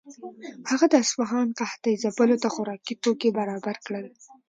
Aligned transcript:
هغه 0.69 0.85
د 0.89 0.93
اصفهان 1.03 1.47
قحطۍ 1.59 1.93
ځپلو 2.03 2.35
ته 2.43 2.47
خوراکي 2.53 2.93
توکي 3.03 3.29
برابر 3.37 3.75
کړل. 3.85 4.05